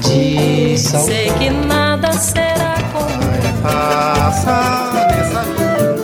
[0.00, 1.04] tradição.
[1.04, 3.20] Sei que nada será como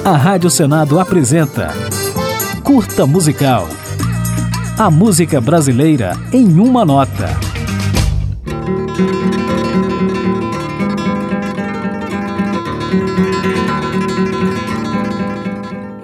[0.05, 1.75] A Rádio Senado apresenta
[2.63, 3.69] Curta Musical.
[4.79, 7.29] A música brasileira em uma nota.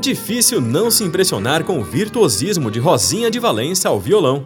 [0.00, 4.45] Difícil não se impressionar com o virtuosismo de Rosinha de Valença ao violão.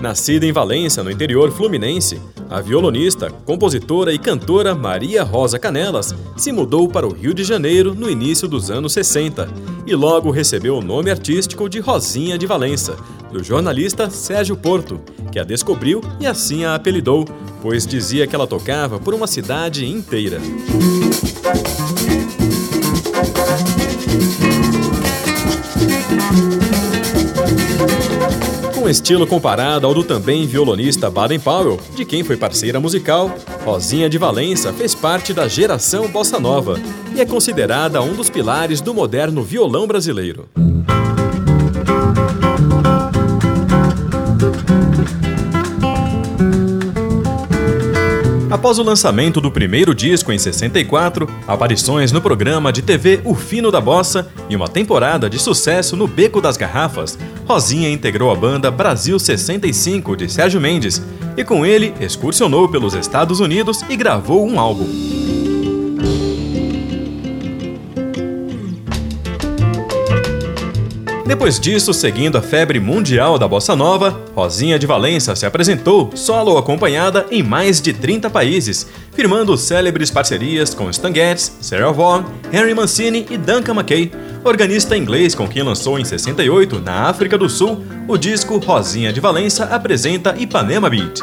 [0.00, 2.18] Nascida em Valença, no interior fluminense,
[2.48, 7.94] a violonista, compositora e cantora Maria Rosa Canelas se mudou para o Rio de Janeiro
[7.94, 9.46] no início dos anos 60
[9.86, 12.96] e logo recebeu o nome artístico de Rosinha de Valença,
[13.30, 14.98] do jornalista Sérgio Porto,
[15.30, 17.26] que a descobriu e assim a apelidou,
[17.60, 20.40] pois dizia que ela tocava por uma cidade inteira.
[28.90, 33.32] Estilo comparado ao do também violonista Baden Powell, de quem foi parceira musical,
[33.64, 36.78] Rosinha de Valença fez parte da geração bossa nova
[37.14, 40.48] e é considerada um dos pilares do moderno violão brasileiro.
[48.50, 53.70] Após o lançamento do primeiro disco em 64, aparições no programa de TV O Fino
[53.70, 58.68] da Bossa e uma temporada de sucesso no Beco das Garrafas, Rosinha integrou a banda
[58.68, 61.00] Brasil 65 de Sérgio Mendes
[61.36, 65.29] e com ele excursionou pelos Estados Unidos e gravou um álbum.
[71.30, 76.58] Depois disso, seguindo a febre mundial da bossa nova, Rosinha de Valença se apresentou solo
[76.58, 82.74] acompanhada em mais de 30 países, firmando célebres parcerias com Stan Getz, Sarah Vaughan, Henry
[82.74, 84.10] Mancini e Duncan McKay,
[84.42, 89.20] organista inglês com quem lançou em 68, na África do Sul, o disco Rosinha de
[89.20, 91.20] Valença apresenta Ipanema Beat.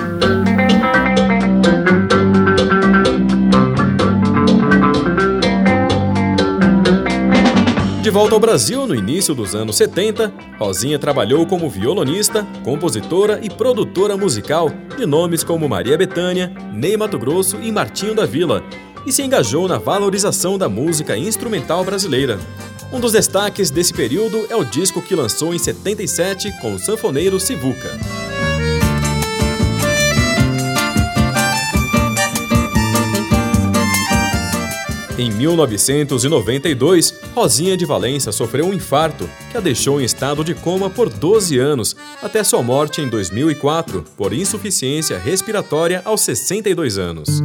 [8.07, 13.50] De volta ao Brasil no início dos anos 70, Rosinha trabalhou como violonista, compositora e
[13.50, 18.63] produtora musical de nomes como Maria Bethânia, Ney Mato Grosso e Martinho da Vila,
[19.06, 22.40] e se engajou na valorização da música instrumental brasileira.
[22.94, 27.38] Um dos destaques desse período é o disco que lançou em 77 com o sanfoneiro
[27.41, 27.91] Sivuca.
[35.17, 40.91] Em 1992, Rosinha de Valença sofreu um infarto que a deixou em estado de coma
[40.91, 47.41] por 12 anos, até sua morte em 2004, por insuficiência respiratória aos 62 anos.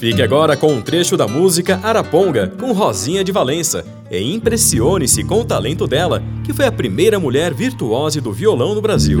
[0.00, 5.42] Fique agora com um trecho da música Araponga, com Rosinha de Valença, e impressione-se com
[5.42, 9.20] o talento dela, que foi a primeira mulher virtuose do violão no Brasil.